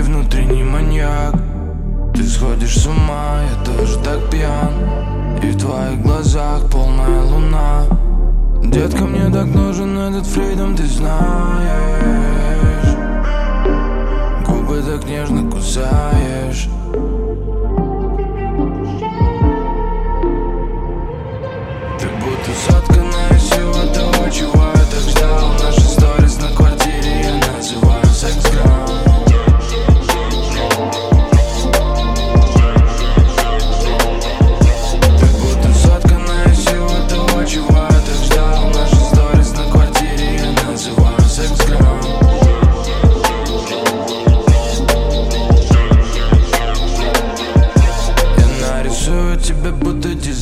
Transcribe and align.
внутренний 0.00 0.62
маньяк. 0.62 1.34
Ты 2.14 2.24
сходишь 2.24 2.78
с 2.78 2.86
ума, 2.86 3.42
я 3.42 3.64
тоже 3.64 3.98
так 3.98 4.30
пьян. 4.30 4.72
И 5.42 5.50
в 5.50 5.58
твоих 5.58 6.00
глазах 6.02 6.70
полная 6.70 7.22
луна. 7.22 7.84
Детка, 8.62 9.04
мне 9.04 9.30
так 9.30 9.46
нужен 9.46 9.98
этот 9.98 10.26
фридом, 10.26 10.76
ты 10.76 10.86
знаешь. 10.86 11.26
Губы 14.46 14.82
так 14.82 15.04
нежно 15.06 15.50
кусаешь 15.50 16.68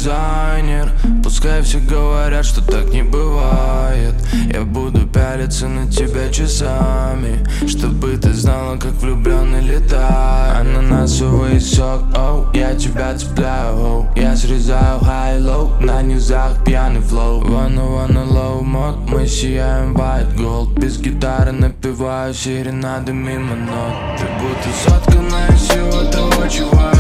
дизайнер. 0.09 0.91
Пускай 1.23 1.63
все 1.63 1.79
говорят, 1.79 2.45
что 2.45 2.63
так 2.63 2.89
не 2.93 3.03
бывает. 3.03 4.15
Я 4.53 4.63
буду 4.63 5.07
пялиться 5.07 5.69
на 5.69 5.91
тебя 5.91 6.31
часами 6.31 7.45
Чтобы 7.67 8.17
ты 8.17 8.33
знала, 8.33 8.77
как 8.77 8.93
влюбленный 8.93 9.61
летает 9.61 10.59
Ананасовый 10.59 11.61
сок, 11.61 12.03
оу, 12.17 12.47
я 12.55 12.75
тебя 12.75 13.17
цепляю, 13.17 13.77
оу 13.77 14.07
Я 14.17 14.37
срезаю 14.37 15.01
high-low, 15.01 15.81
на 15.81 16.03
низах 16.03 16.65
пьяный 16.65 17.01
flow. 17.01 17.41
Wanna, 17.41 17.85
wanna, 17.85 18.25
low 18.25 18.63
mode, 18.63 18.97
мы 19.09 19.27
сияем 19.27 19.95
white 19.95 20.35
gold. 20.37 20.79
Без 20.81 20.99
гитары 20.99 21.53
напеваю 21.53 22.33
серенады 22.33 23.13
мимо 23.13 23.55
нот. 23.55 24.19
Ты 24.19 24.25
будто 24.41 24.69
сотканная 24.85 25.49
из 25.49 25.61
всего 25.61 26.11
того, 26.11 26.49
чего 26.49 26.98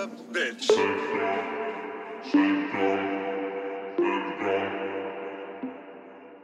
a 0.00 0.06
bitch. 0.32 0.70